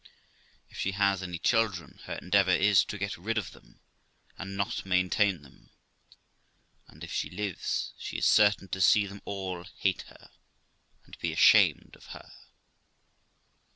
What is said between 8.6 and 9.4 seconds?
to see them